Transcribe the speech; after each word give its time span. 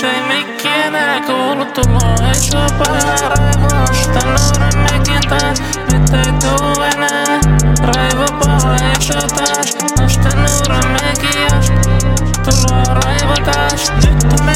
Söi 0.00 0.22
mikkienä 0.28 1.20
kuuluttu 1.26 1.80
mua 1.88 2.28
ei 2.28 2.34
sua 2.34 2.66
pahaa 2.78 3.28
raivoa 3.36 3.86
Sitä 3.92 4.20
nuoremmekin 4.26 5.28
taas, 5.30 5.62
nyt 5.92 6.26
ei 6.26 6.32
tuu 6.32 6.82
enää 6.82 7.40
Raivo 7.82 8.24
paha 8.44 8.74
ei 8.74 9.00
sua 9.02 9.20
taas, 9.36 9.76
nosta 10.00 10.28
nuoremmekin 10.68 11.42
jos 11.42 11.70
raivo 13.04 13.52
taas, 13.52 13.92
nyt 14.04 14.32
on 14.40 14.47